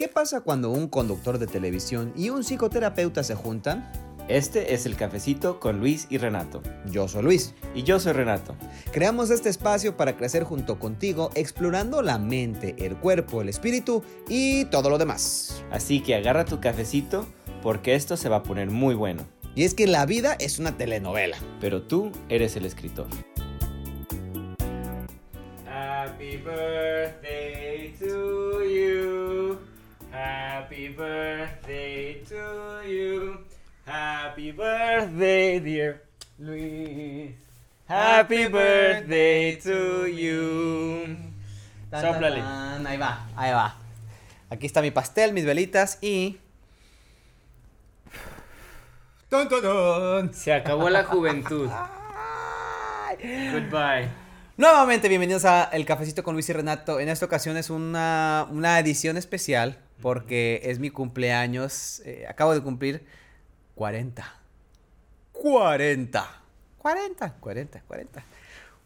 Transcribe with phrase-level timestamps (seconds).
[0.00, 3.92] ¿Qué pasa cuando un conductor de televisión y un psicoterapeuta se juntan?
[4.28, 6.62] Este es el cafecito con Luis y Renato.
[6.86, 7.54] Yo soy Luis.
[7.74, 8.56] Y yo soy Renato.
[8.92, 14.64] Creamos este espacio para crecer junto contigo, explorando la mente, el cuerpo, el espíritu y
[14.70, 15.62] todo lo demás.
[15.70, 17.26] Así que agarra tu cafecito
[17.62, 19.26] porque esto se va a poner muy bueno.
[19.54, 21.36] Y es que la vida es una telenovela.
[21.60, 23.06] Pero tú eres el escritor.
[25.66, 28.49] Happy birthday to you.
[30.12, 33.38] Happy birthday to you.
[33.86, 36.02] Happy birthday, dear
[36.38, 37.30] Luis.
[37.86, 41.16] Happy birthday to you.
[41.92, 42.42] Sóplale.
[42.42, 43.76] Ahí va, ahí va.
[44.50, 46.38] Aquí está mi pastel, mis velitas y.
[49.28, 50.34] ¡Tun, tun, tun!
[50.34, 51.70] Se acabó la juventud.
[53.22, 54.08] Goodbye.
[54.56, 56.98] Nuevamente, bienvenidos a El Cafecito con Luis y Renato.
[56.98, 62.00] En esta ocasión es una, una edición especial porque es mi cumpleaños.
[62.04, 63.04] Eh, acabo de cumplir
[63.74, 64.24] 40.
[65.32, 66.42] 40.
[66.78, 68.24] 40, 40, 40.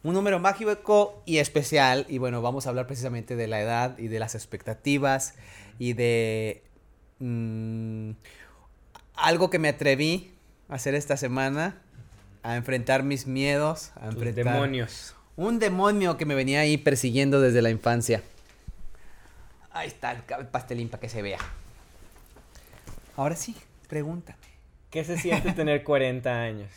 [0.03, 2.05] Un número mágico y especial.
[2.09, 5.35] Y bueno, vamos a hablar precisamente de la edad y de las expectativas
[5.79, 6.63] y de
[7.19, 8.11] mm,
[9.15, 10.33] algo que me atreví
[10.69, 11.81] a hacer esta semana,
[12.43, 15.15] a enfrentar mis miedos, a Tus enfrentar demonios.
[15.35, 18.21] un demonio que me venía ahí persiguiendo desde la infancia.
[19.75, 21.37] Ahí está el pastelín para que se vea.
[23.15, 23.55] Ahora sí,
[23.87, 24.37] pregúntame.
[24.89, 26.71] ¿Qué se siente tener 40 años?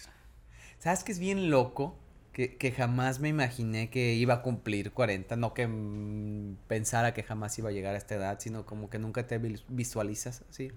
[0.79, 1.97] ¿Sabes que es bien loco?
[2.33, 5.37] Que, que jamás me imaginé que iba a cumplir 40.
[5.37, 8.99] No que mm, pensara que jamás iba a llegar a esta edad, sino como que
[8.99, 10.71] nunca te vis- visualizas así.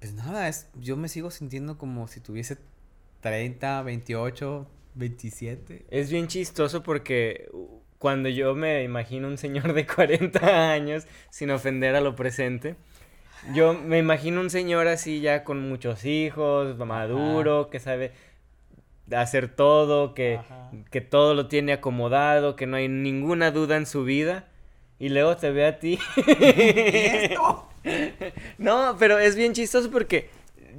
[0.00, 2.58] Pues nada, es, yo me sigo sintiendo como si tuviese
[3.20, 5.86] 30, 28, 27.
[5.90, 11.50] Es bien chistoso porque uh, cuando yo me imagino un señor de 40 años, sin
[11.50, 12.74] ofender a lo presente,
[13.54, 18.12] yo me imagino un señor así ya con muchos hijos, maduro, que sabe
[19.10, 20.38] hacer todo, que,
[20.90, 24.48] que todo lo tiene acomodado, que no hay ninguna duda en su vida.
[24.98, 25.98] Y luego te ve a ti.
[26.26, 27.70] esto?
[28.58, 30.28] No, pero es bien chistoso porque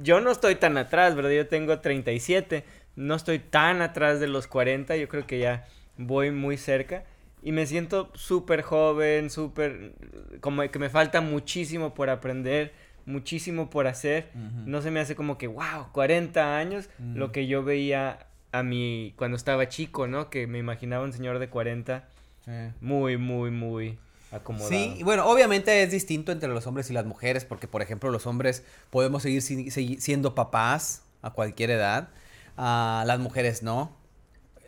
[0.00, 1.32] yo no estoy tan atrás, ¿verdad?
[1.32, 2.62] Yo tengo 37,
[2.94, 5.64] no estoy tan atrás de los 40, yo creo que ya
[5.96, 7.02] voy muy cerca
[7.46, 9.92] y me siento súper joven, súper,
[10.40, 12.72] como que me falta muchísimo por aprender,
[13.06, 14.30] muchísimo por hacer.
[14.66, 19.14] No se me hace como que, wow, 40 años, lo que yo veía a mí
[19.16, 20.28] cuando estaba chico, ¿no?
[20.28, 22.08] Que me imaginaba un señor de 40
[22.44, 22.50] Sí.
[22.80, 23.96] muy, muy, muy
[24.32, 24.68] acomodado.
[24.70, 28.10] Sí, y bueno, obviamente es distinto entre los hombres y las mujeres, porque por ejemplo
[28.10, 32.08] los hombres podemos seguir si- segui- siendo papás a cualquier edad,
[32.56, 33.94] ah, las mujeres no.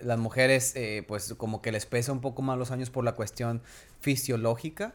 [0.02, 3.12] Las mujeres eh, pues como que les pesa un poco más los años por la
[3.12, 3.62] cuestión
[4.00, 4.94] fisiológica.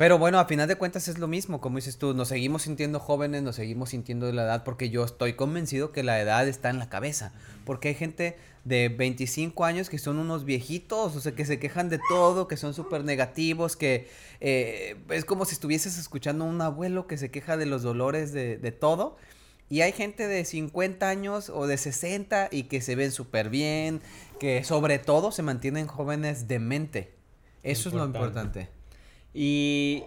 [0.00, 2.98] Pero bueno, a final de cuentas es lo mismo, como dices tú, nos seguimos sintiendo
[3.00, 6.70] jóvenes, nos seguimos sintiendo de la edad, porque yo estoy convencido que la edad está
[6.70, 7.34] en la cabeza,
[7.66, 11.90] porque hay gente de 25 años que son unos viejitos, o sea, que se quejan
[11.90, 14.08] de todo, que son súper negativos, que
[14.40, 18.32] eh, es como si estuvieses escuchando a un abuelo que se queja de los dolores
[18.32, 19.18] de, de todo.
[19.70, 24.02] Y hay gente de 50 años o de 60 y que se ven súper bien,
[24.38, 27.14] que sobre todo se mantienen jóvenes de mente.
[27.62, 28.68] Eso es lo Importante.
[29.32, 30.02] ¿Y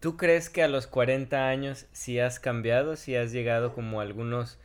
[0.00, 4.58] tú crees que a los 40 años sí has cambiado, sí has llegado como algunos...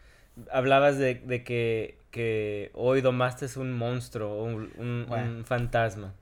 [0.51, 5.38] Hablabas de, de que, que hoy domaste un monstruo o un, un- Bueno.
[5.40, 6.13] un fantasma.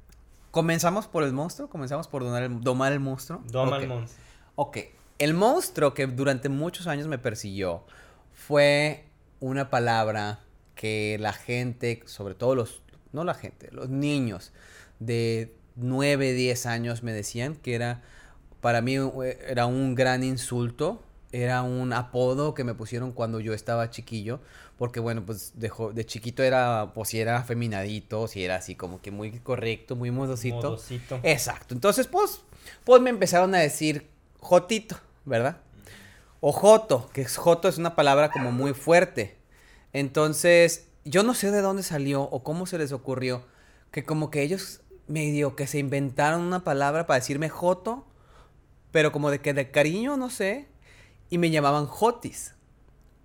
[0.52, 1.70] ¿Comenzamos por el monstruo?
[1.70, 3.44] ¿Comenzamos por domar el, domar el monstruo?
[3.46, 4.24] Doma el monstruo.
[4.56, 4.78] Ok.
[5.18, 7.86] El monstruo que durante muchos años me persiguió
[8.34, 9.06] fue
[9.40, 10.40] una palabra
[10.76, 12.82] que la gente, sobre todo los,
[13.14, 14.52] no la gente, los niños
[15.00, 18.02] de 9, 10 años me decían que era,
[18.62, 18.98] para mí
[19.48, 21.02] era un gran insulto,
[21.32, 24.40] era un apodo que me pusieron cuando yo estaba chiquillo,
[24.78, 29.02] porque bueno, pues de, de chiquito era, pues si era feminadito, si era así como
[29.02, 30.58] que muy correcto, muy modosito.
[30.58, 31.20] Modosito.
[31.24, 31.74] Exacto.
[31.74, 32.42] Entonces, pues,
[32.84, 34.08] pues me empezaron a decir
[34.40, 35.62] Jotito, ¿verdad?
[36.40, 39.38] O Joto, que es Joto es una palabra como muy fuerte.
[39.94, 43.46] Entonces, yo no sé de dónde salió o cómo se les ocurrió
[43.92, 48.06] que como que ellos medio que se inventaron una palabra para decirme Joto,
[48.92, 50.68] pero como de que de cariño, no sé,
[51.30, 52.54] y me llamaban Jotis.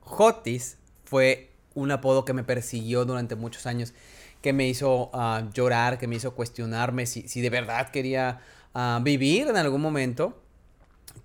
[0.01, 3.95] Jotis fue un apodo que me persiguió durante muchos años,
[4.43, 8.41] que me hizo ah, llorar, que me hizo cuestionarme si, si de verdad quería
[8.75, 10.43] ah, vivir en algún momento,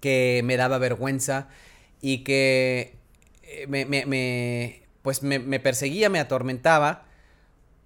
[0.06, 1.48] que me daba vergüenza
[2.00, 2.94] y que
[3.42, 7.06] eh, me, pues me, me perseguía, me atormentaba,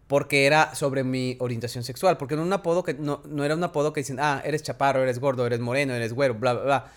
[0.07, 3.63] porque era sobre mi orientación sexual, porque no un apodo que no, no era un
[3.63, 6.92] apodo que dicen, ah, eres chaparro, eres gordo, eres moreno, eres güero, bla, bla, bla.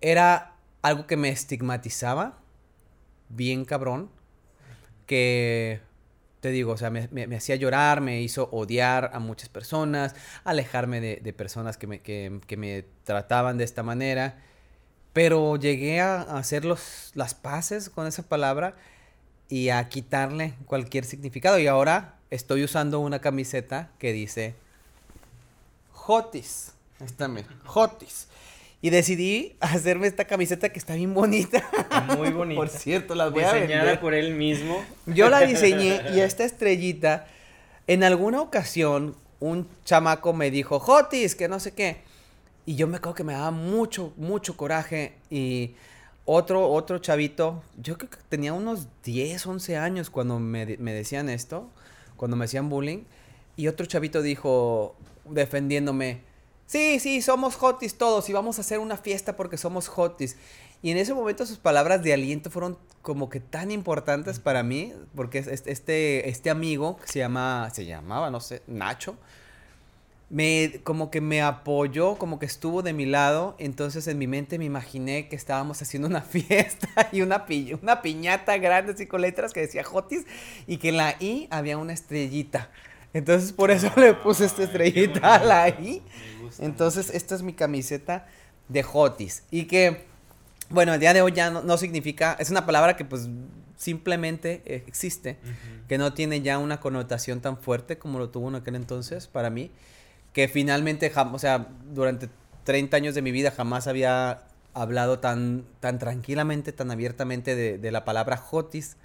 [0.00, 2.38] Era algo que me estigmatizaba,
[3.28, 4.08] bien cabrón,
[5.04, 5.82] que
[6.40, 10.14] te digo, o sea, me, me- hacía llorar, me hizo odiar a muchas personas,
[10.44, 14.38] alejarme de, de personas que me, que, que me trataban de esta manera.
[15.12, 18.76] Pero llegué a, a hacer los, las paces con esa palabra
[19.48, 21.58] y a quitarle cualquier significado.
[21.58, 24.56] Y ahora estoy usando una camiseta que dice
[25.92, 26.72] Jotis.
[27.00, 28.28] Ahí está, mira, Jotis.
[28.80, 31.68] Y decidí hacerme esta camiseta que está bien bonita.
[32.16, 32.60] Muy bonita.
[32.60, 34.84] Por cierto, las voy a Diseñada por él mismo.
[35.06, 37.26] Yo la diseñé y esta estrellita,
[37.88, 41.98] en alguna ocasión, un chamaco me dijo, Jotis, que no sé qué.
[42.66, 45.14] Y yo me acuerdo que me daba mucho, mucho coraje.
[45.28, 45.74] Y
[46.24, 51.28] otro, otro chavito, yo creo que tenía unos 10, 11 años cuando me, me decían
[51.30, 51.68] esto,
[52.16, 53.04] cuando me hacían bullying.
[53.56, 56.27] Y otro chavito dijo, defendiéndome,
[56.68, 60.36] sí, sí, somos Jotis todos y vamos a hacer una fiesta porque somos Jotis.
[60.82, 64.92] Y en ese momento sus palabras de aliento fueron como que tan importantes para mí,
[65.16, 69.16] porque es- es- este, este amigo que se llama, se llamaba, no sé, Nacho,
[70.30, 74.58] me, como que me apoyó, como que estuvo de mi lado, entonces en mi mente
[74.58, 79.22] me imaginé que estábamos haciendo una fiesta y una, pi- una piñata grande así con
[79.22, 80.24] letras que decía Jotis
[80.66, 82.70] y que en la I había una estrellita.
[83.12, 86.02] Entonces por eso le puse esta estrellita a la I.
[86.58, 88.26] Entonces esta es mi camiseta
[88.68, 90.06] de Jotis y que,
[90.70, 93.28] bueno, el día de hoy ya no, no significa, es una palabra que pues
[93.76, 95.38] simplemente existe
[95.88, 99.50] que no tiene ya una connotación tan fuerte como lo tuvo en aquel entonces para
[99.50, 99.70] mí,
[100.32, 102.28] que finalmente, o sea, durante
[102.64, 104.42] 30 años de mi vida jamás había
[104.74, 108.96] hablado tan, tan tranquilamente, tan abiertamente de, de la palabra Jotis.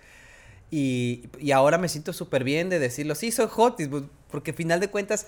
[0.76, 4.88] Y, y ahora me siento súper bien de decirlo, sí, soy pues, porque final de
[4.88, 5.28] cuentas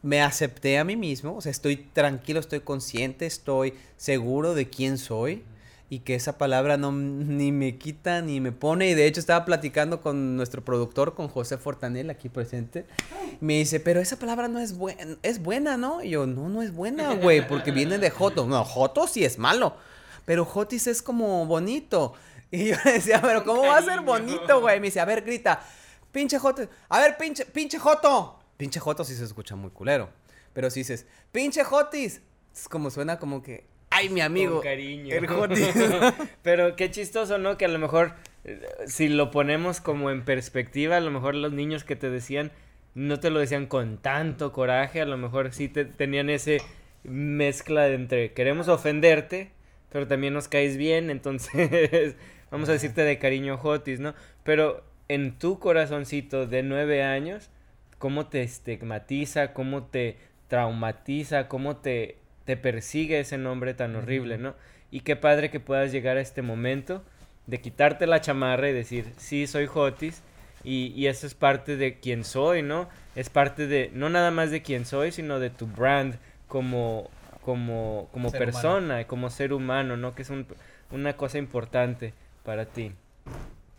[0.00, 4.96] me acepté a mí mismo, o sea, estoy tranquilo, estoy consciente, estoy seguro de quién
[4.96, 5.44] soy
[5.90, 8.88] y que esa palabra no ni me quita ni me pone.
[8.88, 12.86] Y de hecho estaba platicando con nuestro productor con José Fortanel aquí presente
[13.40, 16.62] me dice pero esa palabra no es buena es buena no y yo no no
[16.62, 19.76] es buena güey porque viene de joto no joto sí es malo
[20.24, 22.14] pero jotis es como bonito
[22.56, 25.22] y yo le decía pero cómo va a ser bonito güey me dice a ver
[25.22, 25.60] grita
[26.12, 30.10] pinche joto a ver pinche pinche joto pinche joto sí se escucha muy culero
[30.52, 32.22] pero si dices pinche jotis
[32.54, 35.14] es como suena como que ay mi amigo Con cariño.
[35.14, 35.68] el jotis
[36.42, 37.58] Pero qué chistoso, ¿no?
[37.58, 38.14] Que a lo mejor,
[38.44, 42.50] eh, si lo ponemos como en perspectiva, a lo mejor los niños que te decían,
[42.94, 46.62] no te lo decían con tanto coraje, a lo mejor sí te, tenían ese
[47.02, 49.50] mezcla de entre queremos ofenderte,
[49.90, 52.14] pero también nos caes bien, entonces
[52.50, 54.14] vamos a decirte de cariño Jotis, ¿no?
[54.44, 57.50] Pero en tu corazoncito de nueve años,
[57.98, 60.16] ¿cómo te estigmatiza, cómo te
[60.48, 64.54] traumatiza, cómo te, te persigue ese nombre tan horrible, ¿no?
[64.90, 67.02] Y qué padre que puedas llegar a este momento
[67.46, 70.22] de quitarte la chamarra y decir, sí, soy Jotis,
[70.62, 72.88] y, y eso es parte de quién soy, ¿no?
[73.16, 76.16] Es parte de, no nada más de quién soy, sino de tu brand
[76.48, 77.08] como,
[77.42, 80.14] como, como Ser persona, como ser humano, ¿no?
[80.14, 80.46] Que es un-
[80.90, 82.12] una cosa importante
[82.44, 82.92] para ti.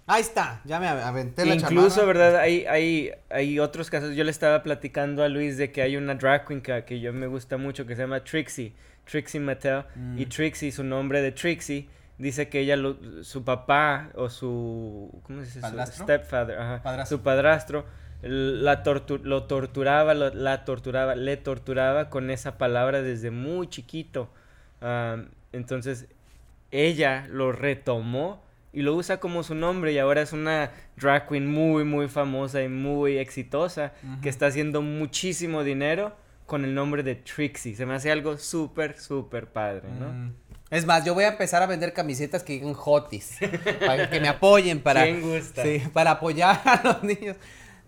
[0.08, 2.06] Ahí está, ya me aventé la Incluso, chamarra.
[2.20, 2.40] ¿verdad?
[2.42, 4.16] Hay, hay, hay otros casos.
[4.16, 7.14] Yo le estaba platicando a Luis de que hay una drag queen que, que yo
[7.14, 8.74] me gusta mucho que se llama Trixie,
[9.06, 9.84] Trixie Mattel.
[10.18, 10.30] Y Mm.
[10.30, 11.88] Trixie, su nombre de Trixie,
[12.18, 15.60] dice que ella, lo- su papá o su, ¿cómo se dice?
[15.60, 16.04] Su ¿Padrastro?
[16.04, 17.18] stepfather, ajá, Padrastro.
[17.18, 17.86] su padrastro,
[18.22, 24.30] la tortu- lo torturaba, lo- la torturaba, le torturaba con esa palabra desde muy chiquito.
[24.82, 26.08] Am, entonces,
[26.72, 31.48] ella lo retomó y lo usa como su nombre y ahora es una drag queen
[31.48, 37.16] muy muy famosa y muy exitosa que está haciendo muchísimo dinero con el nombre de
[37.16, 37.76] Trixie.
[37.76, 40.12] Se me hace algo súper súper padre, ¿no?
[40.12, 40.34] Mm.
[40.72, 43.40] Es más, yo voy a empezar a vender camisetas que digan Jotis.
[43.86, 45.04] para que me apoyen, para.
[45.06, 45.64] ¿Quién gusta?
[45.64, 47.36] Sí, para apoyar a los niños.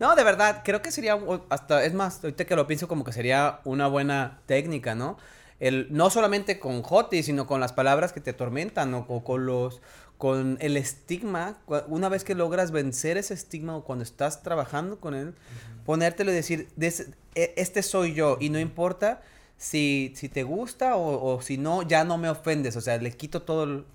[0.02, 1.18] No, de verdad, creo que sería.
[1.50, 5.18] Hasta, es más, ahorita que lo pienso, como que sería una buena técnica, ¿no?
[5.60, 9.46] El, no solamente con Jotis, sino con las palabras que te atormentan o, o con
[9.46, 9.82] los.
[10.18, 11.58] Con el estigma,
[11.88, 15.34] una vez que logras vencer ese estigma o cuando estás trabajando con él,
[15.86, 19.22] ponértelo y decir, "Des- e- este soy yo y no importa
[19.58, 23.12] si, si te gusta o, o si no, ya no me ofendes, o sea, le
[23.12, 23.86] quito todo el,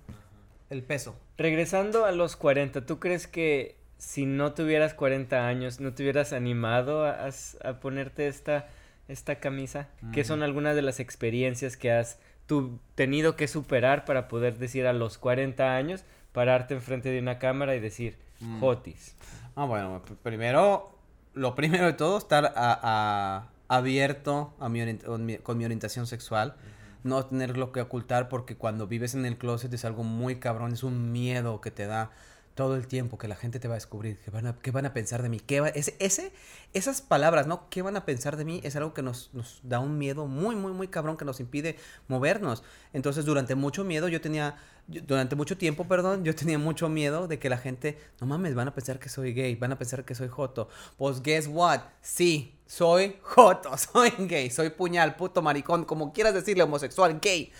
[0.69, 1.15] el peso.
[1.37, 6.31] Regresando a los 40, ¿tú crees que si no tuvieras 40 años, no te hubieras
[6.31, 7.29] animado a,
[7.63, 8.67] a ponerte esta,
[9.09, 9.89] esta camisa?
[10.13, 14.87] ¿Qué son algunas de las experiencias que has tú tenido que superar para poder decir
[14.87, 18.59] a los 40 años, pararte enfrente de una cámara y decir, Mm.
[18.61, 19.15] Jotis?
[19.55, 20.95] Ah, bueno, pr- primero
[21.33, 26.07] lo primero de todo, estar a, a- abierto a mi con, mi, con mi orientación
[26.07, 26.55] sexual.
[27.03, 30.73] No tener lo que ocultar porque cuando vives en el closet es algo muy cabrón,
[30.73, 32.11] es un miedo que te da
[32.59, 34.85] todo el tiempo que la gente te va a descubrir, que van a, qué van
[34.85, 36.33] a pensar de mí, qué va, ese, ese,
[36.73, 37.69] esas palabras, ¿no?
[37.69, 38.59] ¿Qué van a pensar de mí?
[38.65, 41.77] Es algo que nos, nos da un miedo muy, muy, muy cabrón que nos impide
[42.09, 42.63] movernos.
[42.91, 47.39] Entonces, durante mucho miedo, yo tenía, durante mucho tiempo, perdón, yo tenía mucho miedo de
[47.39, 50.13] que la gente, no mames, van a pensar que soy gay, van a pensar que
[50.13, 50.67] soy joto.
[50.97, 51.79] Pues, guess what?
[52.01, 57.53] Sí, soy joto, soy gay, soy puñal, puto maricón, como quieras decirle, homosexual, gay.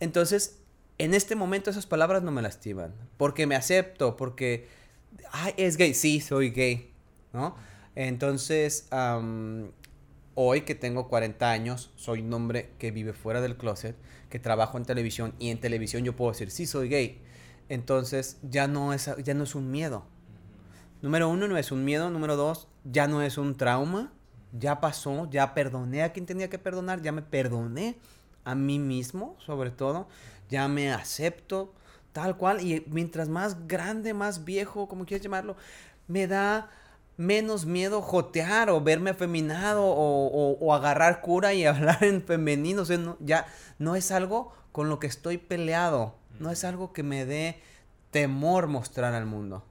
[0.00, 0.63] Entonces,
[0.98, 4.68] en este momento esas palabras no me lastiman, porque me acepto, porque,
[5.32, 6.92] ay, es gay, sí, soy gay,
[7.32, 7.56] ¿no?
[7.96, 9.70] Entonces, am,
[10.34, 13.96] hoy que tengo 40 años, soy un hombre que vive fuera del closet,
[14.28, 17.20] que trabajo en televisión y en televisión yo puedo decir, sí, soy gay.
[17.68, 20.04] Entonces, ya no es, ya no es un miedo.
[21.02, 22.10] Número uno, no es un miedo.
[22.10, 24.12] Número dos, ya no es un trauma.
[24.52, 27.96] Ya pasó, ya perdoné a quien tenía que perdonar, ya me perdoné
[28.44, 30.08] a mí mismo, sobre todo.
[30.50, 31.72] Ya me acepto
[32.12, 32.60] tal cual.
[32.60, 35.56] Y mientras más grande, más viejo, como quieras llamarlo,
[36.08, 36.70] me da
[37.16, 42.82] menos miedo jotear o verme afeminado o, o- o agarrar cura y hablar en femenino.
[42.82, 43.46] O sea, no- ya
[43.78, 46.14] no es algo con lo que estoy peleado.
[46.40, 47.60] No es algo que me dé
[48.10, 49.64] temor mostrar al mundo.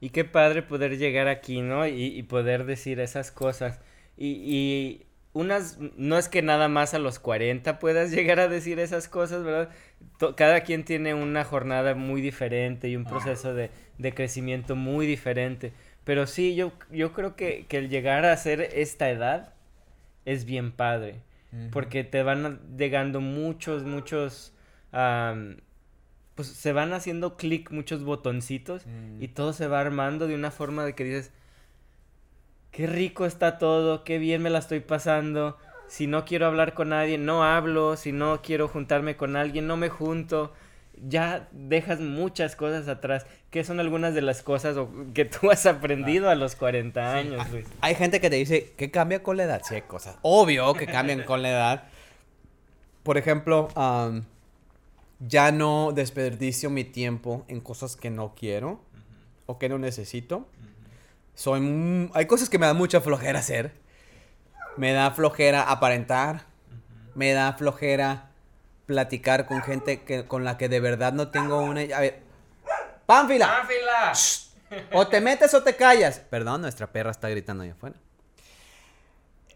[0.00, 1.86] Y qué padre poder llegar aquí, ¿no?
[1.86, 3.80] Y, y poder decir esas cosas.
[4.16, 5.06] Y, y
[5.38, 9.44] unas, no es que nada más a los 40 puedas llegar a decir esas cosas,
[9.44, 9.70] ¿verdad?
[10.18, 15.06] To- cada quien tiene una jornada muy diferente y un proceso de, de crecimiento muy
[15.06, 15.72] diferente.
[16.04, 19.52] Pero sí, yo, yo creo que, que el llegar a ser esta edad
[20.24, 21.20] es bien padre.
[21.72, 24.52] Porque te van llegando muchos, muchos...
[26.34, 29.22] pues se van haciendo clic muchos botoncitos Mm.
[29.22, 31.32] y todo se va armando de una forma de que dices,
[32.78, 35.56] qué rico está todo, qué bien me la estoy pasando.
[35.88, 37.96] Si no quiero hablar con nadie, no hablo.
[37.96, 40.52] Si no quiero juntarme con alguien, no me junto.
[41.08, 43.26] Ya dejas muchas cosas atrás.
[43.50, 44.76] ¿Qué son algunas de las cosas
[45.12, 47.66] que tú has aprendido a los 40 años, Luis?
[47.80, 49.62] Hay gente que te dice que cambia con la edad.
[49.64, 50.16] Sí, hay cosas.
[50.22, 51.84] Obvio que cambian con la edad.
[53.02, 54.22] Por ejemplo, am,
[55.18, 58.78] ya no desperdicio mi tiempo en cosas que no quiero
[59.46, 60.46] o que no necesito.
[61.38, 63.70] Soy hay cosas que me da mucha flojera hacer.
[64.76, 66.46] Me da flojera aparentar.
[67.14, 68.30] Me da flojera
[68.86, 71.82] platicar con gente que, con la que de verdad no tengo una...
[71.82, 72.22] A ver,
[73.06, 73.64] ¡Pánfila!
[74.92, 76.18] O te metes o te callas.
[76.18, 77.94] Perdón, nuestra perra está gritando allá afuera.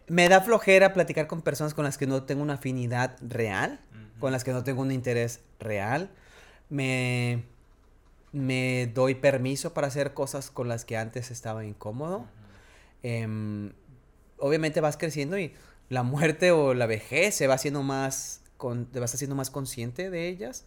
[0.06, 3.80] Me da flojera platicar con personas con las que no tengo una afinidad real,
[4.20, 6.10] con las que no tengo un interés real.
[6.68, 7.42] Me,
[8.32, 12.26] me doy permiso para hacer cosas con las que antes estaba incómodo.
[13.02, 13.72] Em,
[14.38, 15.54] obviamente vas creciendo y
[15.88, 20.10] la muerte o la vejez se va haciendo más, con, te vas haciendo más consciente
[20.10, 20.64] de ellas,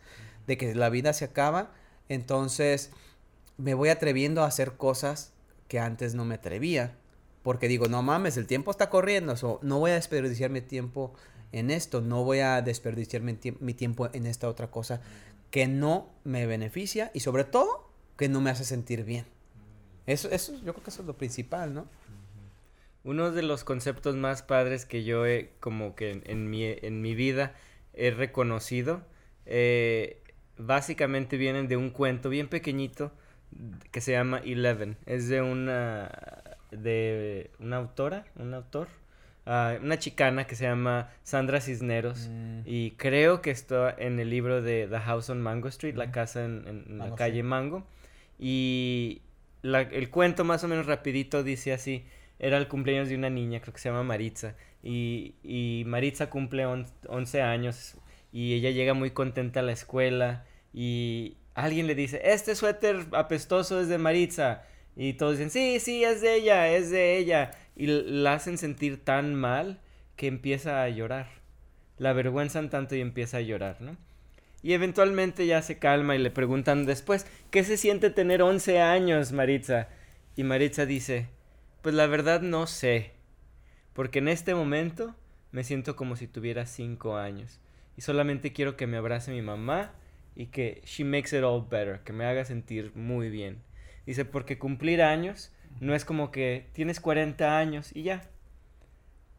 [0.48, 1.72] de que la vida se acaba.
[2.10, 2.92] Entonces
[3.58, 5.34] me voy atreviendo a hacer cosas
[5.68, 6.98] que antes no me atrevía.
[7.44, 9.36] Porque digo, no mames, el tiempo está corriendo.
[9.38, 11.14] so, no voy a desperdiciar mi tiempo
[11.52, 12.02] en esto.
[12.02, 15.02] No voy a desperdiciar mi, tie- mi tiempo en esta otra cosa
[15.56, 19.26] que no me beneficia y sobre todo que no me hace sentir bien.
[20.06, 21.88] Eso, eso yo creo que eso es lo principal, ¿no?
[23.06, 27.16] Uno de los conceptos más padres que yo he, como que en, mi, en mi
[27.16, 27.56] vida
[27.94, 29.04] he reconocido,
[29.46, 30.22] eh,
[30.58, 33.14] básicamente vienen de un cuento bien pequeñito
[33.92, 34.98] que se llama Eleven.
[35.06, 36.12] Es de una,
[36.72, 38.90] de una autora, un autor,
[39.46, 42.30] ah, una chicana que se llama Sandra Cisneros.
[42.32, 42.60] Mm.
[42.66, 46.46] Y creo que está en el libro de The House on Mango Street, la casa
[46.46, 47.44] en, Ah, la no calle.
[47.44, 47.86] Mango.
[48.40, 49.22] Y
[49.62, 52.06] la- el cuento más o menos rapidito dice así,
[52.40, 54.56] era el cumpleaños de una niña, creo que se llama Maritza.
[54.84, 57.96] Y, y Maritza cumple on- 11 años
[58.32, 63.80] y ella llega muy contenta a la escuela y alguien le dice, este suéter apestoso
[63.80, 64.64] es de Maritza.
[64.98, 67.52] Y todos dicen, sí, sí, es de ella, es de ella.
[67.76, 69.82] Y la hacen sentir tan mal
[70.16, 71.28] que empieza a llorar.
[71.98, 73.98] La avergüenzan tanto y empieza a llorar, ¿no?
[74.62, 79.32] Y eventualmente ya se calma y le preguntan después, ¿qué se siente tener 11 años,
[79.32, 79.90] Maritza?
[80.36, 81.28] Y Maritza dice,
[81.84, 83.12] pues la verdad no sé,
[83.94, 85.16] porque en este momento
[85.52, 87.60] me siento como si tuviera 5 años.
[87.96, 89.94] Y solamente quiero que me abrace mi mamá
[90.36, 93.62] y que she makes it all better, que me haga sentir muy bien.
[94.06, 98.24] Dice, porque cumplir años no es como que tienes 40 años y ya.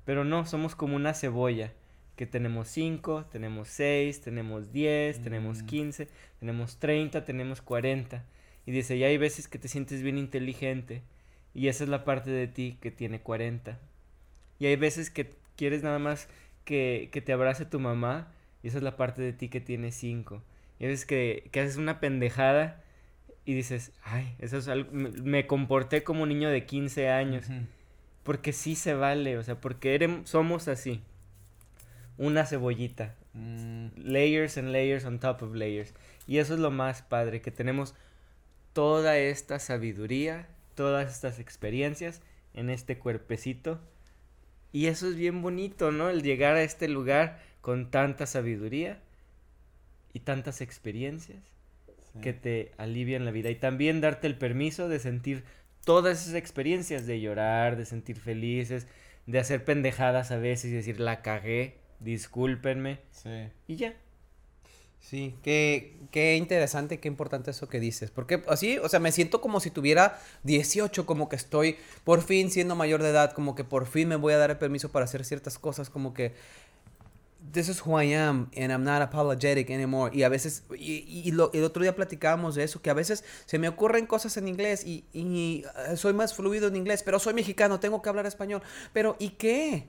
[0.05, 1.73] Pero no, somos como una cebolla,
[2.17, 5.67] que tenemos 5, tenemos 6, tenemos 10, tenemos Mm.
[5.67, 6.09] 15,
[6.41, 8.25] tenemos 30, tenemos 40.
[8.67, 11.03] Y dice, y hay veces que te sientes bien inteligente
[11.55, 13.79] y esa es la parte de ti que tiene 40.
[14.59, 16.29] Y hay veces que quieres nada más
[16.65, 19.93] que, que te abrace tu mamá y esa es la parte de ti que tiene
[19.93, 20.43] 5.
[20.79, 22.83] Y hay veces que, que haces una pendejada
[23.47, 27.47] y dices, ay, eso es algo, me, comporté como un niño de 15 años.
[28.25, 31.01] Porque sí se vale, o sea, porque somos así.
[32.19, 33.15] Una cebollita.
[33.35, 33.91] Mm.
[33.99, 35.95] Layers and layers on top of layers.
[36.27, 37.95] Y eso es lo más padre, que tenemos
[38.73, 42.23] toda esta sabiduría, todas estas experiencias
[42.53, 43.79] en este cuerpecito.
[44.73, 46.11] Y eso es bien bonito, ¿no?
[46.11, 48.99] El llegar a este lugar con tanta sabiduría
[50.13, 51.56] y tantas experiencias
[52.21, 53.51] que te alivian la vida.
[53.51, 55.45] Y también darte el permiso de sentir
[55.85, 58.87] todas esas experiencias, de llorar, de sentir felices,
[59.27, 63.01] de hacer pendejadas a veces y decir, la cagué, discúlpenme.
[63.11, 63.49] Sí.
[63.67, 63.95] Y ya.
[65.01, 68.11] Sí, qué, qué interesante, qué importante eso que dices.
[68.11, 72.51] Porque así, o sea, me siento como si tuviera 18, como que estoy por fin
[72.51, 75.05] siendo mayor de edad, como que por fin me voy a dar el permiso para
[75.05, 76.35] hacer ciertas cosas, como que
[77.53, 80.11] this is who I am and I'm not apologetic anymore.
[80.15, 83.59] Y a veces, y, lo, el otro día platicábamos de eso, que a veces se
[83.59, 87.35] me ocurren cosas en inglés y, y, eh, soy más fluido en inglés, pero soy
[87.35, 88.63] mexicano, tengo que hablar español.
[88.93, 89.87] Pero ¿y qué?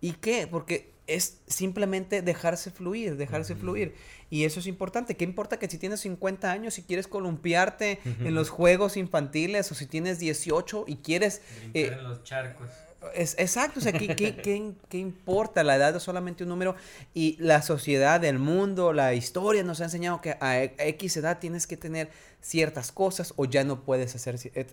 [0.00, 0.46] ¿Y qué?
[0.46, 3.94] Porque es simplemente dejarse fluir, dejarse fluir.
[4.30, 5.16] Y eso es importante.
[5.16, 9.74] ¿Qué importa que si tienes 50 años y quieres columpiarte en los juegos infantiles o
[9.74, 11.42] si tienes 18 y quieres...
[11.74, 12.68] Eh, en los charcos
[13.14, 15.62] es, exacto, o sea, ¿qué, qué, importa?
[15.62, 16.74] La edad es solamente un número
[17.12, 21.66] y la sociedad, el mundo, la historia nos ha enseñado que a X edad tienes
[21.66, 24.66] que tener ciertas cosas o ya no puedes hacer eh,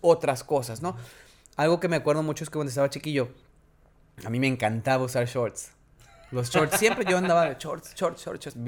[0.00, 0.96] otras cosas, ¿no?
[1.56, 3.28] Algo que me acuerdo mucho es que cuando estaba chiquillo,
[4.24, 5.72] a mí me encantaba usar shorts.
[6.32, 8.58] Los shorts, siempre yo andaba de shorts, shorts, shorts, shorts.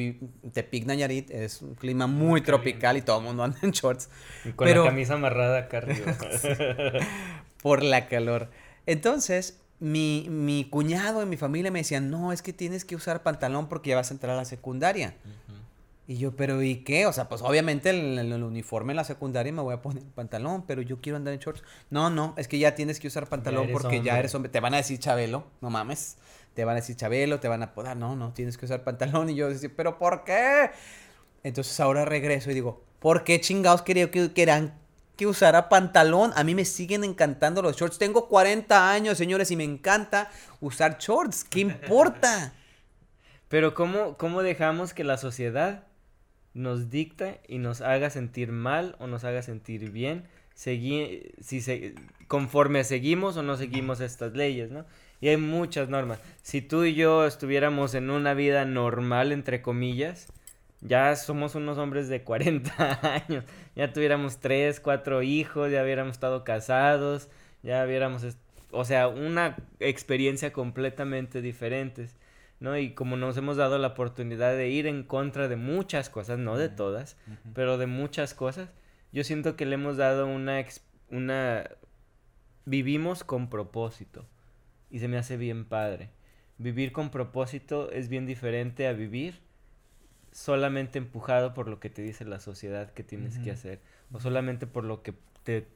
[0.53, 4.09] Tepic Nayarit es un clima muy tropical y todo el mundo anda en shorts.
[4.45, 6.17] Y con la camisa amarrada acá arriba.
[7.63, 8.49] por la calor.
[8.89, 13.23] Entonces, mi, mi, cuñado y mi familia me decían, no, es que tienes que usar
[13.23, 15.15] pantalón porque ya vas a entrar a la secundaria.
[16.07, 17.05] Y yo, pero ¿y qué?
[17.05, 20.65] O sea, pues obviamente el, el, uniforme en la secundaria me voy a poner pantalón,
[20.67, 21.63] pero yo quiero andar en shorts.
[21.91, 24.51] No, no, es que ya tienes que usar pantalón porque ya eres hombre.
[24.51, 26.17] Te van a decir Chabelo, no mames.
[26.55, 27.95] Te van a decir Chabelo, te van a podar.
[27.95, 29.29] No, no, tienes que usar pantalón.
[29.29, 30.71] Y yo decía, ¿pero por qué?
[31.43, 34.73] Entonces ahora regreso y digo, ¿por qué chingados quería que, que eran
[35.19, 36.33] que usara pantalón.
[36.37, 37.99] A mí me siguen encantando los shorts.
[37.99, 41.45] Tengo 40 años, señores, y me encanta usar shorts.
[41.45, 42.55] ¿Qué importa?
[43.49, 45.85] Pero ¿cómo, cómo dejamos que la sociedad
[46.55, 50.29] nos dicta y nos haga sentir mal o nos haga sentir bien?
[50.55, 51.95] Si se
[52.29, 54.85] conforme seguimos o no seguimos estas leyes, ¿no?
[55.21, 56.21] Y hay muchas normas.
[56.43, 60.29] Si tú y yo estuviéramos en una vida normal, entre comillas,
[60.81, 66.45] ya somos unos hombres de 40 años, ya tuviéramos 3, 4 hijos, ya hubiéramos estado
[66.45, 67.29] casados,
[67.63, 68.25] ya hubiéramos,
[68.71, 72.09] o sea, una experiencia completamente diferente,
[72.61, 72.79] ¿no?
[72.79, 76.57] Y como nos hemos dado la oportunidad de ir en contra de muchas cosas, no
[76.57, 77.17] de todas,
[77.55, 78.71] pero de muchas cosas,
[79.13, 80.65] yo siento que le hemos dado una,
[81.11, 81.71] una,
[82.67, 84.27] vivimos con propósito
[84.91, 86.11] y se me hace bien padre.
[86.59, 89.48] Vivir con propósito es bien diferente a vivir
[90.39, 93.81] solamente empujado por lo que te dice la sociedad que tienes que hacer
[94.13, 95.67] o solamente por lo que te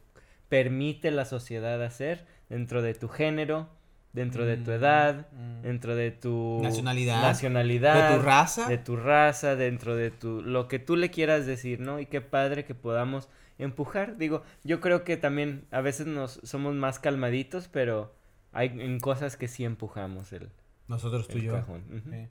[0.48, 3.68] permite la sociedad hacer dentro de tu género,
[4.12, 5.62] dentro de tu edad, mm.
[5.62, 10.68] dentro de tu nacionalidad, nacionalidad, de tu raza, de tu raza, dentro de tu lo
[10.68, 11.98] que tú le quieras decir, ¿no?
[11.98, 14.16] Y qué padre que podamos empujar.
[14.16, 18.14] Digo, yo creo que también a veces nos somos más calmaditos, pero
[18.52, 20.50] hay en cosas que sí empujamos el
[20.86, 21.64] nosotros tú y yo.
[22.10, 22.28] Sí,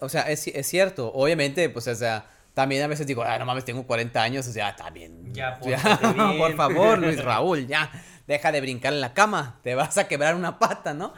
[0.00, 1.12] o sea, es, es cierto.
[1.12, 4.52] Obviamente, pues, o sea, también a veces digo, ah, no mames, tengo 40 años, o
[4.52, 5.32] sea, también.
[5.32, 5.58] Ya,
[6.38, 7.90] por favor, Luis Raúl, ya.
[8.26, 11.14] Deja de brincar en la cama, te vas a quebrar una pata, ¿no?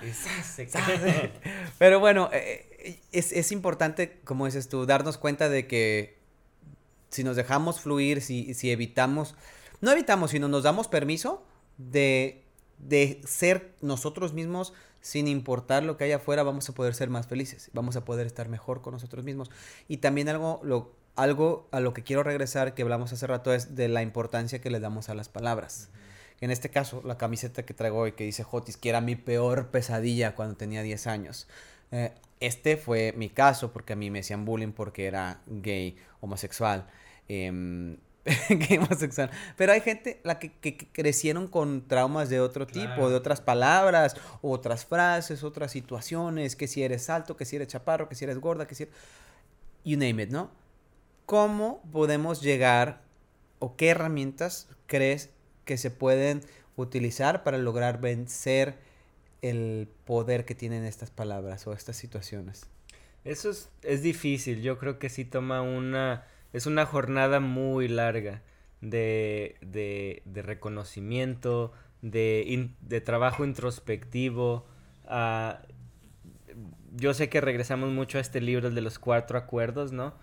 [1.78, 6.20] Pero bueno, eh, es, es importante, como dices tú, darnos cuenta de que
[7.08, 9.34] si nos dejamos fluir, si, si evitamos,
[9.80, 11.44] no evitamos, sino nos damos permiso
[11.78, 12.44] de,
[12.78, 17.26] de ser nosotros mismos sin importar lo que haya afuera, vamos a poder ser más
[17.26, 19.50] felices, vamos a poder estar mejor con nosotros mismos.
[19.88, 23.74] Y también algo, lo, algo a lo que quiero regresar, que hablamos hace rato, es
[23.74, 25.88] de la importancia que le damos a las palabras.
[26.40, 29.68] En este caso, la camiseta que traigo hoy que dice Jotis, que era mi peor
[29.68, 31.48] pesadilla cuando tenía 10 años.
[31.92, 36.86] Eh, este fue mi caso porque a mí me hacían bullying porque era gay, homosexual.
[38.48, 39.30] Em, homosexual.
[39.56, 40.52] Pero hay gente la que,
[40.92, 46.82] crecieron con traumas de otro tipo, de otras palabras, otras frases, otras situaciones, que si
[46.82, 48.94] eres alto, que si eres chaparro, que si eres gorda, que si eres...
[49.84, 50.50] You name it, ¿no?
[51.24, 53.00] ¿Cómo podemos llegar
[53.58, 55.30] o qué herramientas crees
[55.64, 56.42] que se pueden
[56.76, 58.74] utilizar para lograr vencer
[59.40, 62.66] el poder que tienen estas palabras o estas situaciones?
[63.24, 68.42] Eso es, es difícil, yo creo que sí toma una, es una jornada muy larga
[68.80, 74.66] de, de, de reconocimiento, de, in, de trabajo introspectivo.
[75.04, 75.54] Uh,
[76.96, 80.14] yo sé que regresamos mucho a este libro, el de los cuatro acuerdos, ¿no?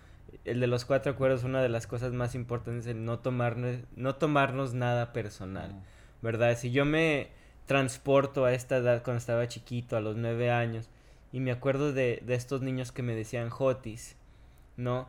[0.44, 3.78] El de los cuatro acuerdos, una de las cosas más importantes es el no tomarnos,
[3.96, 5.82] no tomarnos nada personal,
[6.20, 6.56] ¿verdad?
[6.58, 7.28] Si yo me
[7.66, 10.90] transporto a esta edad cuando estaba chiquito, a los nueve años,
[11.32, 14.16] y me acuerdo de, de estos niños que me decían Jotis,
[14.76, 15.08] ¿no?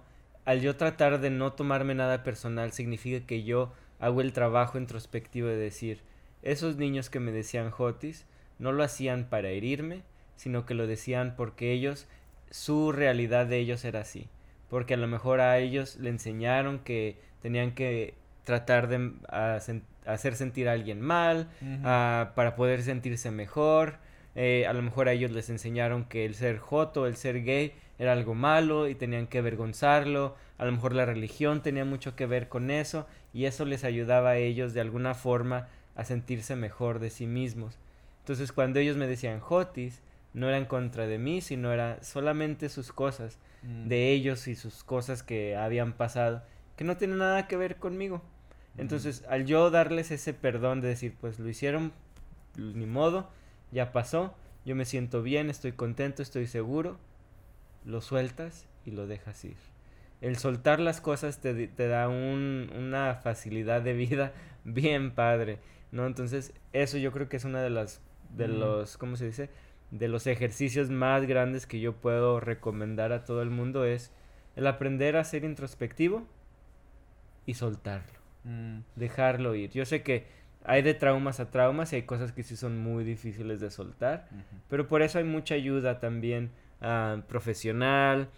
[0.50, 5.48] Al yo tratar de no tomarme nada personal, significa que yo hago el trabajo introspectivo
[5.48, 6.02] de decir,
[6.42, 8.26] esos niños que me decían Jotis,
[8.58, 10.02] no lo hacían para herirme,
[10.36, 12.08] sino que lo decían porque ellos,
[12.50, 14.28] su realidad de ellos era así.
[14.72, 19.12] Porque a lo mejor a ellos le enseñaron que tenían que tratar de
[20.08, 22.34] hacer sentir a alguien mal, uh -huh.
[22.34, 23.98] para poder sentirse mejor.
[24.34, 27.74] Eh, a lo mejor a ellos les enseñaron que el ser joto, el ser gay,
[28.00, 30.36] era algo malo y tenían que avergonzarlo.
[30.58, 34.32] A lo mejor la religión tenía mucho que ver con eso y eso les ayudaba
[34.32, 37.78] a ellos de alguna forma a sentirse mejor de sí mismos.
[38.20, 40.02] Entonces cuando ellos me decían Jotis,
[40.34, 43.88] no era en contra de mí, sino era solamente sus cosas, mm.
[43.88, 46.44] de ellos y sus cosas que habían pasado,
[46.76, 48.22] que no tienen nada que ver conmigo.
[48.76, 48.82] Mm.
[48.82, 51.92] Entonces, al yo darles ese perdón de decir, pues lo hicieron,
[52.56, 53.30] ni modo,
[53.72, 54.36] ya pasó,
[54.66, 57.00] yo me siento bien, estoy contento, estoy seguro,
[57.86, 59.58] lo sueltas y lo dejas ir.
[60.22, 65.60] El soltar las cosas te, te da un, una facilidad de vida bien padre,
[65.92, 66.06] ¿no?
[66.06, 68.02] Entonces, eso yo creo que es una de las,
[68.36, 68.60] de mm.
[68.60, 69.50] los, ¿cómo se dice?
[69.92, 74.12] de los ejercicios más grandes que yo puedo recomendar a todo el mundo es
[74.56, 76.28] el aprender a ser introspectivo
[77.46, 78.20] y soltarlo.
[78.44, 78.80] Mm.
[78.96, 79.72] Dejarlo ir.
[79.72, 80.28] Yo sé que
[80.64, 84.28] hay de traumas a traumas y hay cosas que sí son muy difíciles de soltar,
[84.32, 84.62] uh -huh.
[84.70, 88.30] pero por eso hay mucha ayuda también uh, profesional,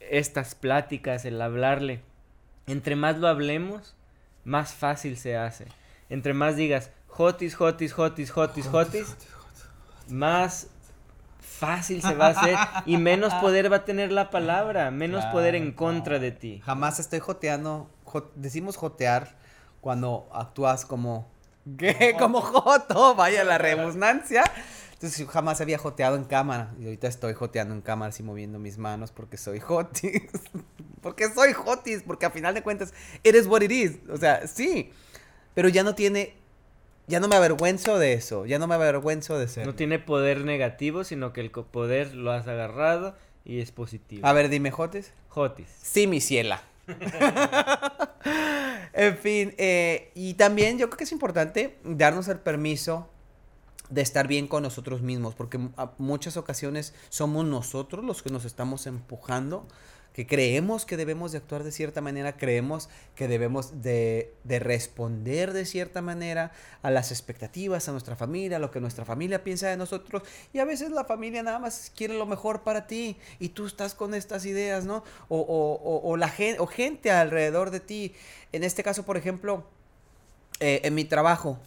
[0.00, 2.02] estas pláticas, el hablarle.
[2.66, 3.96] Entre más lo hablemos,
[4.44, 5.66] más fácil se hace.
[6.08, 9.16] Entre más digas, jotis, jotis, jotis, jotis, jotis, jotis
[10.08, 10.68] más
[11.40, 15.32] fácil se va a hacer y menos poder va a tener la palabra, menos claro,
[15.32, 16.60] poder en contra de ti.
[16.64, 19.36] Jamás estoy joteando, jot, decimos jotear
[19.80, 21.28] cuando actúas como
[21.78, 22.16] ¿qué?
[22.18, 24.44] como joto, vaya la redundancia.
[25.04, 28.78] Entonces jamás había joteado en cámara y ahorita estoy joteando en cámara así moviendo mis
[28.78, 30.22] manos porque soy jotis.
[31.02, 34.92] porque soy jotis, porque a final de cuentas eres what it is, o sea, sí.
[35.52, 36.32] Pero ya no tiene
[37.06, 39.66] ya no me avergüenzo de eso, ya no me avergüenzo de ser.
[39.66, 43.14] No tiene poder negativo, sino que el poder lo has agarrado
[43.44, 44.26] y es positivo.
[44.26, 45.12] A ver, dime, Jotis.
[45.28, 45.68] Jotis.
[45.82, 46.62] Sí, mi ciela.
[48.94, 53.10] en fin, eh, y también yo creo que es importante darnos el permiso
[53.94, 58.44] de estar bien con nosotros mismos, porque a muchas ocasiones somos nosotros los que nos
[58.44, 59.66] estamos empujando
[60.14, 65.52] que creemos que debemos de actuar de cierta manera, creemos que debemos de, de, responder
[65.52, 66.52] de cierta manera
[66.82, 70.22] a las expectativas, a nuestra familia, a lo que nuestra familia piensa de nosotros.
[70.52, 73.94] Y a veces la familia nada más quiere lo mejor para ti y tú estás
[73.94, 75.02] con estas ideas, ¿no?
[75.28, 78.14] O, o, o, o la gente, o gente alrededor de ti.
[78.52, 79.66] En este caso, por ejemplo,
[80.60, 81.58] eh, en mi trabajo,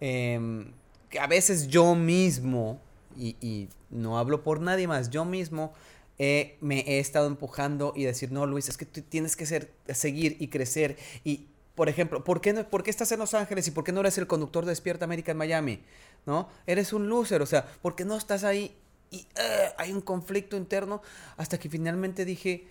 [0.00, 0.64] eh,
[1.12, 2.80] que a veces yo mismo,
[3.16, 5.72] y, y no hablo por nadie más, yo mismo,
[6.18, 9.72] eh, me he estado empujando y decir, no, Luis, es que tú tienes que ser,
[9.88, 10.96] seguir y crecer.
[11.22, 13.92] Y, por ejemplo, ¿por qué, no, ¿por qué estás en Los Ángeles y por qué
[13.92, 15.82] no eres el conductor de Despierta América en Miami?
[16.24, 16.48] ¿No?
[16.66, 18.74] Eres un loser, o sea, ¿por qué no estás ahí?
[19.10, 21.02] Y uh, hay un conflicto interno
[21.36, 22.66] hasta que finalmente dije,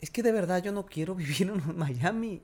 [0.00, 2.42] es que de verdad yo no quiero vivir en Miami.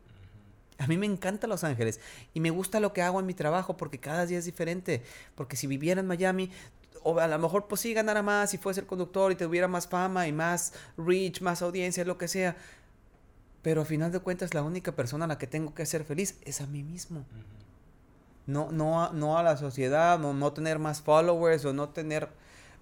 [0.81, 2.01] A mí me encanta Los Ángeles
[2.33, 5.03] y me gusta lo que hago en mi trabajo porque cada día es diferente.
[5.35, 6.51] Porque si viviera en Miami,
[7.03, 9.87] o a lo mejor pues sí ganara más si fuese el conductor y tuviera más
[9.87, 12.57] fama y más reach, más audiencia, lo que sea.
[13.61, 16.38] Pero a final de cuentas la única persona a la que tengo que hacer feliz
[16.47, 17.21] es a mí mismo.
[17.21, 17.61] Uh -huh.
[18.47, 22.29] No, no, a, no a la sociedad, no, no tener más followers o no tener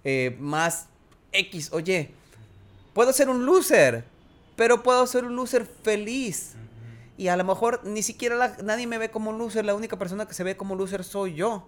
[0.05, 0.87] eh, más
[1.33, 1.73] X.
[1.73, 2.11] Oye,
[2.93, 4.05] puedo ser un loser,
[4.55, 6.53] pero puedo ser un loser feliz.
[6.55, 6.68] Uh -huh.
[7.19, 10.25] Y a lo mejor ni siquiera la, nadie me ve como loser, la única persona
[10.25, 11.67] que se ve como loser soy yo.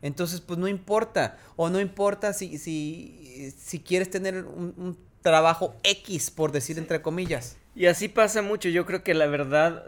[0.00, 1.36] Entonces, pues no importa.
[1.56, 6.80] O no importa si, si, si quieres tener un, un trabajo X, por decir sí.
[6.80, 7.58] entre comillas.
[7.74, 8.70] Y así pasa mucho.
[8.70, 9.84] Yo creo que la verdad,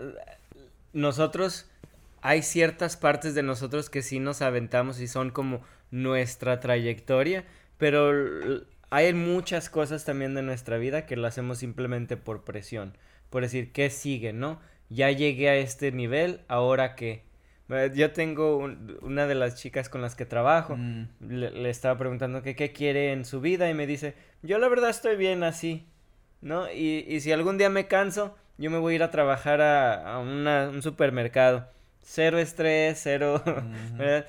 [0.93, 1.65] nosotros,
[2.21, 7.47] hay ciertas partes de nosotros que sí nos aventamos y son como nuestra trayectoria,
[7.79, 8.13] pero
[8.91, 12.95] hay muchas cosas también de nuestra vida que lo hacemos simplemente por presión.
[13.31, 14.61] Por decir, ¿qué sigue, no?
[14.93, 17.23] Ya llegué a este nivel, ahora qué
[17.69, 20.77] Eh, Yo tengo un- una de las chicas con las que trabajo.
[20.77, 21.07] Mm.
[21.21, 24.69] Le, le estaba preguntando que qué quiere en su vida y me dice, yo la
[24.69, 25.87] verdad estoy bien así,
[26.43, 26.71] ¿no?
[26.71, 30.15] Y, y si algún día me canso, yo me voy a ir a trabajar a,
[30.17, 31.67] a una- un supermercado.
[32.03, 33.43] Cero estrés, cero.
[33.97, 34.27] ¿verdad?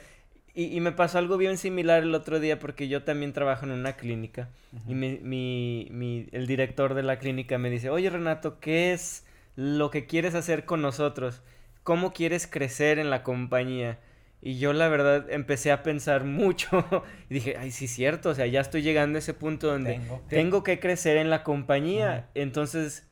[0.53, 3.71] Y, y me pasó algo bien similar el otro día porque yo también trabajo en
[3.71, 4.49] una clínica
[4.87, 9.25] y mi, mi, mi- el director de la clínica me dice, oye Renato, ¿qué es
[9.55, 11.41] lo que quieres hacer con nosotros?
[11.83, 13.99] ¿Cómo quieres crecer en la compañía?
[14.41, 16.85] Y yo la verdad empecé a pensar mucho
[17.29, 19.93] y dije, ay, sí es cierto, o sea, ya estoy llegando a ese punto donde
[19.93, 22.29] Tengo que- tengo que crecer en la compañía.
[22.35, 23.07] Entonces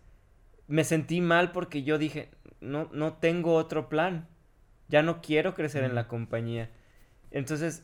[0.67, 4.27] me sentí mal porque yo dije, no, no tengo otro plan.
[4.89, 6.69] Ya no quiero crecer en la compañía.
[7.31, 7.83] Entonces,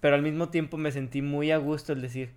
[0.00, 2.34] pero al mismo tiempo me sentí muy a gusto el decir,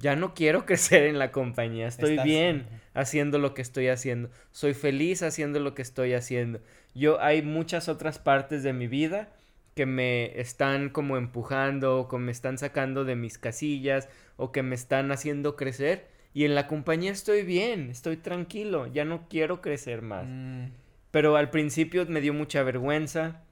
[0.00, 1.86] ya no quiero crecer en la compañía.
[1.86, 4.30] Estoy Estás- bien haciendo lo que estoy haciendo.
[4.50, 6.60] Soy feliz haciendo lo que estoy haciendo.
[6.94, 9.28] Yo hay muchas otras partes de mi vida
[9.76, 14.62] que me están como empujando, o que me están sacando de mis casillas, o que
[14.62, 16.08] me están haciendo crecer.
[16.34, 20.26] Y en la compañía estoy bien, estoy tranquilo, ya no quiero crecer más.
[20.28, 20.66] Mm.
[21.10, 23.42] Pero al principio me dio mucha vergüenza,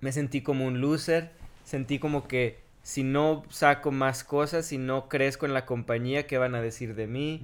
[0.00, 1.30] me sentí como un loser,
[1.64, 6.38] sentí como que si no saco más cosas, si no crezco en la compañía, ¿qué
[6.38, 7.42] van a decir de mí?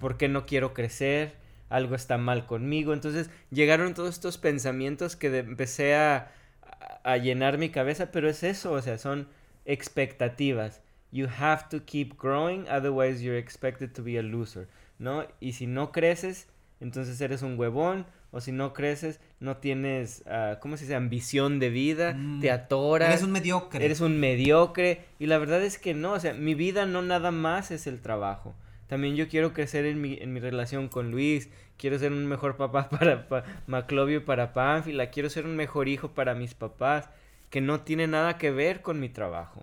[0.00, 1.36] ¿Por qué no quiero crecer?
[1.68, 2.92] Algo está mal conmigo.
[2.92, 6.32] Entonces llegaron todos estos pensamientos que de- empecé a,
[6.62, 9.28] a- a llenar mi cabeza, pero es eso, o sea, son
[9.64, 10.80] expectativas.
[11.12, 14.66] You have to keep growing, otherwise you're expected to be a loser,
[14.98, 15.24] ¿no?
[15.38, 16.48] Y si no creces,
[16.80, 20.94] entonces eres un huevón, o si no creces, no tienes, ah, ¿cómo se dice?
[20.96, 22.40] Ambición de vida, Mm.
[22.40, 23.08] te atoras.
[23.10, 23.84] Eres un mediocre.
[23.84, 25.04] Eres un mediocre.
[25.18, 28.00] Y la verdad es que no, o sea, mi vida no nada más es el
[28.00, 28.54] trabajo.
[28.88, 31.48] También yo quiero crecer en mi, en mi relación con Luis.
[31.78, 35.10] Quiero ser un mejor papá para, pa- Maclovio y para Pánfila.
[35.10, 37.08] Quiero ser un mejor hijo para mis papás.
[37.50, 39.62] Que no tiene nada que ver con mi trabajo.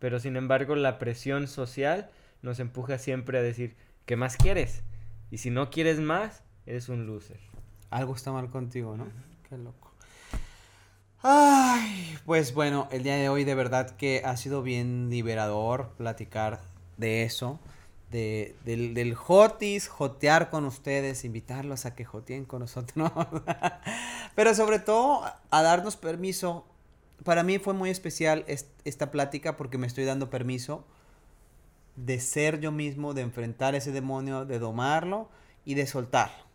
[0.00, 2.10] Pero sin embargo, la presión social
[2.42, 4.82] nos empuja siempre a decir, ¿qué más quieres?
[5.30, 7.38] Y si no quieres más, eres un loser.
[7.90, 9.06] Algo está mal contigo, ¿no?
[9.48, 9.92] Qué loco.
[11.22, 16.60] Ay, pues bueno, el día de hoy de verdad que ha sido bien liberador platicar
[16.96, 17.58] de eso,
[18.10, 23.10] de, del, del jotis, jotear con ustedes, invitarlos a que joteen con nosotros,
[24.36, 26.64] pero sobre todo a darnos permiso.
[27.24, 30.84] Para mí fue muy especial est- esta plática porque me estoy dando permiso
[31.96, 35.28] de ser yo mismo, de enfrentar ese demonio, de domarlo
[35.64, 36.47] y de soltarlo.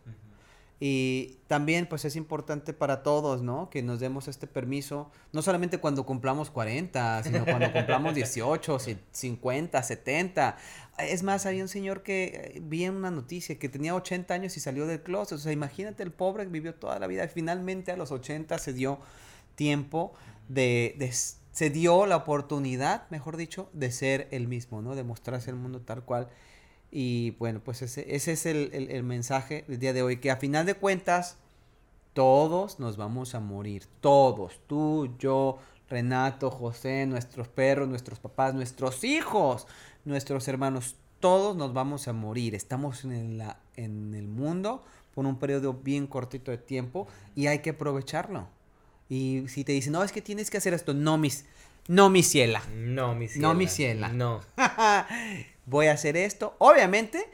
[0.86, 3.70] Y también pues es importante para todos, ¿no?
[3.70, 8.98] Que nos demos este permiso, no solamente cuando cumplamos 40, sino cuando cumplamos 18, si-
[9.12, 10.58] 50, 70.
[10.98, 14.58] Es más, hay un señor que eh, vi en una noticia que tenía 80 años
[14.58, 15.38] y salió del closet.
[15.38, 17.26] O sea, imagínate el pobre que vivió toda la vida.
[17.28, 18.98] Finalmente a los 80 se dio
[19.54, 20.12] tiempo
[20.48, 24.94] de, de se dio la oportunidad, mejor dicho, de ser el mismo, ¿no?
[24.94, 26.28] De mostrarse al mundo tal cual.
[26.96, 30.36] Y bueno, pues ese, ese es el, el- mensaje del día de hoy, que a
[30.36, 31.36] final de cuentas
[32.12, 35.58] todos nos vamos a morir, todos, tú, yo,
[35.90, 39.66] Renato, José, nuestros perros, nuestros papás, nuestros hijos,
[40.04, 44.84] nuestros hermanos, todos nos vamos a morir, estamos en, la, en el mundo
[45.16, 48.46] por un periodo bien cortito de tiempo y hay que aprovecharlo.
[49.08, 51.44] Y si te dicen, no, es que tienes que hacer esto, no, mis,
[51.88, 52.62] no, mi ciela.
[52.74, 53.48] No, mi ciela.
[53.48, 54.08] No, mi ciela.
[54.08, 54.40] No.
[55.66, 57.24] Voy a hacer esto, obviamente,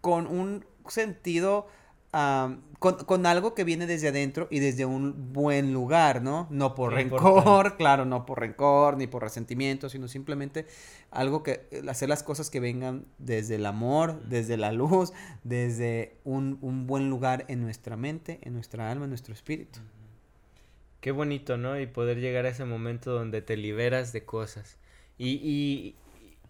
[0.00, 1.66] con un sentido,
[2.12, 6.46] am, con, con algo que viene desde adentro y desde un buen lugar, ¿no?
[6.50, 10.66] No por rencor, claro, no por rencor ni por resentimiento, sino simplemente
[11.10, 15.12] algo que, hacer las cosas que vengan desde el amor, desde la luz,
[15.44, 19.80] desde un, un buen lugar en nuestra mente, en nuestra alma, en nuestro espíritu.
[21.06, 21.78] Qué bonito, ¿no?
[21.78, 24.76] Y poder llegar a ese momento donde te liberas de cosas.
[25.18, 25.94] Y, y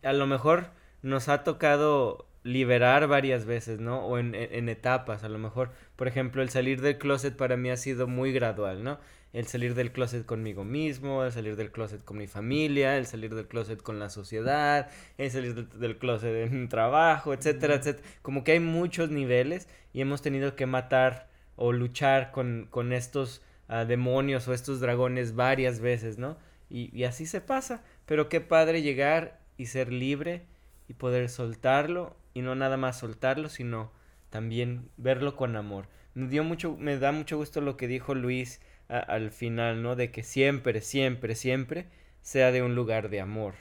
[0.02, 0.70] a lo mejor
[1.02, 4.06] nos ha tocado liberar varias veces, ¿no?
[4.06, 5.72] O en, en- en etapas, a lo mejor.
[5.96, 8.98] Por ejemplo, el salir del closet para mí ha sido muy gradual, ¿no?
[9.34, 13.34] El salir del closet conmigo mismo, el salir del closet con mi familia, el salir
[13.34, 14.88] del closet con la sociedad,
[15.18, 18.08] el salir del, del closet en un trabajo, etcétera, etcétera.
[18.22, 23.42] Como que hay muchos niveles y hemos tenido que matar o luchar con, con estos
[23.68, 26.36] ah, demonios o estos dragones varias veces, ¿no?
[26.68, 27.84] Y, así se pasa.
[28.06, 30.42] Pero qué padre llegar y ser libre
[30.88, 33.92] y poder soltarlo y no nada más soltarlo, sino
[34.30, 35.88] también verlo con amor.
[36.14, 39.96] Me dio mucho, me da mucho gusto lo que dijo Luis a- al final, ¿no?
[39.96, 41.86] De que siempre, siempre, siempre
[42.22, 43.54] sea de un lugar de amor,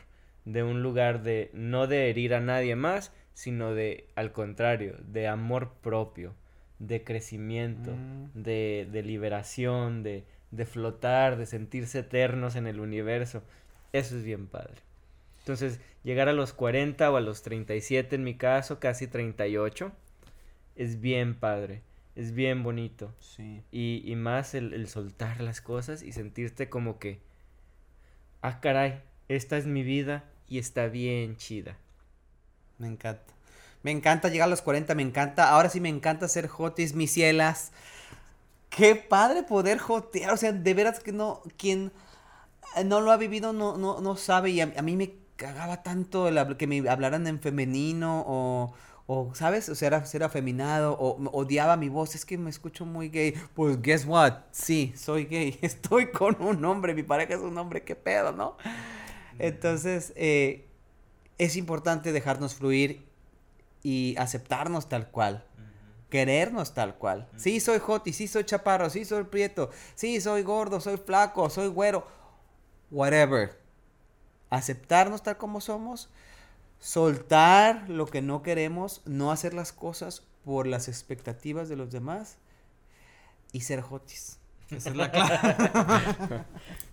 [0.45, 5.27] de un lugar de no de herir a nadie más, sino de al contrario, de
[5.27, 6.35] amor propio,
[6.79, 8.29] de crecimiento, Mm.
[8.33, 13.43] de, de liberación, de de flotar, de sentirse eternos en el universo.
[13.93, 14.75] Eso es bien padre.
[15.39, 19.91] Entonces, llegar a los 40 o a los 37 en mi caso, casi 38,
[20.75, 21.81] es bien padre,
[22.15, 23.13] es bien bonito.
[23.19, 23.61] Sí.
[23.71, 27.19] Y, y más el, el soltar las cosas y sentirte como que,
[28.41, 31.77] ah, caray, esta es mi vida y está bien chida.
[32.79, 33.33] Me encanta.
[33.85, 35.51] Me encanta llegar a los 40, me encanta.
[35.51, 37.71] Ahora sí me encanta ser jotis, mis cielas.
[38.71, 40.33] Qué padre poder jotear.
[40.33, 41.91] O sea, de veras que no, quien
[42.83, 44.49] no lo ha vivido no, no, no sabe.
[44.49, 48.73] Y a, a mí me cagaba tanto el que me hablaran en femenino o,
[49.05, 49.69] o ¿sabes?
[49.69, 52.15] O sea, era, ser afeminado o odiaba mi voz.
[52.15, 53.35] Es que me escucho muy gay.
[53.53, 54.45] Pues, guess what?
[54.49, 55.59] Sí, soy gay.
[55.61, 56.95] Estoy con un hombre.
[56.95, 57.83] Mi pareja es un hombre.
[57.83, 58.57] ¿Qué pedo, no?
[59.37, 60.65] Entonces, eh,
[61.37, 63.04] es importante dejarnos fluir
[63.85, 65.43] y aceptarnos tal cual.
[66.09, 67.27] Querernos tal cual.
[67.37, 71.49] Sí, soy hot y sí soy chaparro, sí soy prieto, sí soy gordo, soy flaco,
[71.51, 72.07] soy güero.
[72.89, 73.59] Whatever.
[74.49, 76.09] Aceptarnos tal como somos.
[76.79, 79.01] Soltar lo que no queremos.
[79.05, 82.37] No hacer las cosas por las expectativas de los demás.
[83.51, 84.39] Y ser hotis.
[84.71, 86.43] Esa es la clave.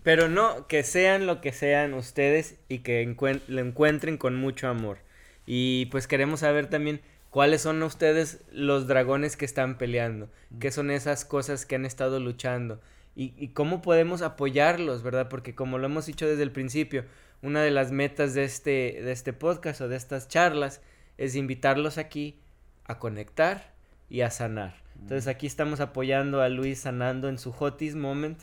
[0.02, 4.68] Pero no, que sean lo que sean ustedes y que encuen- lo encuentren con mucho
[4.68, 4.98] amor.
[5.46, 7.00] Y pues queremos saber también
[7.30, 12.20] cuáles son ustedes los dragones que están peleando, qué son esas cosas que han estado
[12.20, 12.80] luchando
[13.14, 15.28] y, y cómo podemos apoyarlos, ¿verdad?
[15.28, 17.04] Porque como lo hemos dicho desde el principio,
[17.42, 20.80] una de las metas de este, de este podcast o de estas charlas
[21.18, 22.40] es invitarlos aquí
[22.84, 23.74] a conectar
[24.08, 24.74] y a sanar.
[25.00, 28.38] Entonces aquí estamos apoyando a Luis sanando en su Hotis Moment,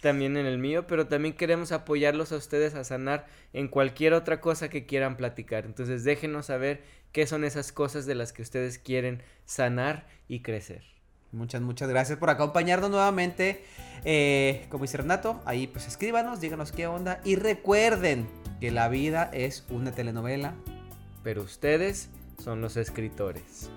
[0.00, 4.40] también en el mío, pero también queremos apoyarlos a ustedes a sanar en cualquier otra
[4.40, 5.64] cosa que quieran platicar.
[5.64, 10.82] Entonces déjenos saber qué son esas cosas de las que ustedes quieren sanar y crecer.
[11.32, 13.64] Muchas, muchas gracias por acompañarnos nuevamente.
[14.04, 17.20] Eh, como dice Renato, ahí pues escríbanos, díganos qué onda.
[17.24, 18.28] Y recuerden
[18.60, 20.54] que la vida es una telenovela.
[21.22, 22.10] Pero ustedes
[22.42, 23.70] son los escritores.